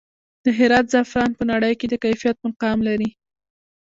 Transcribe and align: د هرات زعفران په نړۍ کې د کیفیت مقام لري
د 0.43 0.45
هرات 0.57 0.85
زعفران 0.93 1.31
په 1.37 1.43
نړۍ 1.51 1.73
کې 1.79 1.87
د 1.89 1.93
کیفیت 2.03 2.37
مقام 2.47 2.77
لري 2.87 3.09